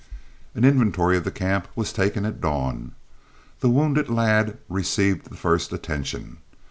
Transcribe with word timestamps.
An 0.55 0.65
inventory 0.65 1.15
of 1.15 1.25
the 1.25 1.29
camp 1.29 1.67
was 1.75 1.93
taken 1.93 2.25
at 2.25 2.41
dawn. 2.41 2.93
The 3.59 3.69
wounded 3.69 4.09
lad 4.09 4.57
received 4.67 5.29
the 5.29 5.37
first 5.37 5.71
attention. 5.71 6.37